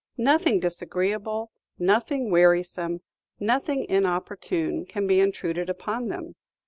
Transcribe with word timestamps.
Nothing 0.17 0.59
disagreeable, 0.59 1.51
nothing 1.77 2.31
wearisome, 2.31 3.01
nothing 3.39 3.85
inopportune, 3.87 4.83
can 4.87 5.05
be 5.05 5.19
intruded 5.19 5.69
upon 5.69 6.07
them. 6.07 6.33